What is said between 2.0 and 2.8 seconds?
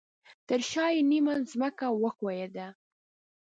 وښویده